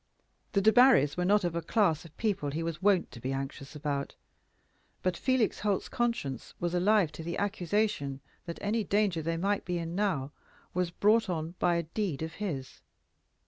The 0.53 0.63
Debarrys 0.63 1.15
were 1.15 1.25
not 1.25 1.43
of 1.43 1.53
the 1.53 1.61
class 1.61 2.05
of 2.05 2.17
people 2.17 2.49
he 2.49 2.63
was 2.63 2.81
wont 2.81 3.11
to 3.11 3.19
be 3.19 3.31
anxious 3.31 3.75
about; 3.75 4.15
but 5.03 5.15
Felix 5.15 5.59
Holt's 5.59 5.89
conscience 5.89 6.55
was 6.59 6.73
alive 6.73 7.11
to 7.11 7.23
the 7.23 7.37
accusation 7.37 8.19
that 8.47 8.57
any 8.63 8.83
danger 8.83 9.21
they 9.21 9.37
might 9.37 9.63
be 9.63 9.77
in 9.77 9.93
now 9.93 10.31
was 10.73 10.89
brought 10.89 11.29
on 11.29 11.53
by 11.59 11.75
a 11.75 11.83
deed 11.83 12.23
of 12.23 12.33
his. 12.41 12.81